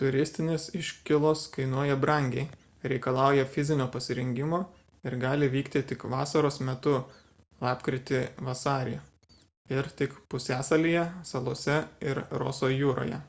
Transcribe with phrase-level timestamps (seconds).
[0.00, 2.44] turistinės iškylos kainuoja brangiai
[2.92, 4.60] reikalauja fizinio pasirengimo
[5.10, 6.94] ir gali vykti tik vasaros metu
[7.66, 8.96] lapkritį–vasarį
[9.78, 11.78] ir tik pusiasalyje salose
[12.14, 13.22] ir roso jūroje